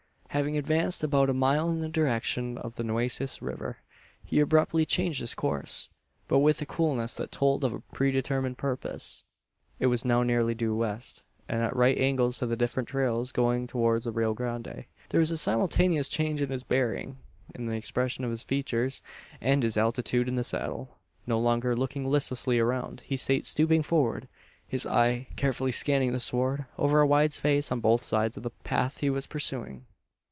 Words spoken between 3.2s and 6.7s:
river, he abruptly changed his course; but with a